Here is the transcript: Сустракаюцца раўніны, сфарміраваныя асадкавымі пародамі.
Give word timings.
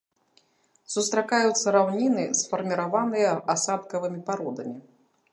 Сустракаюцца 0.93 1.67
раўніны, 1.75 2.23
сфарміраваныя 2.39 3.29
асадкавымі 3.55 4.19
пародамі. 4.31 4.75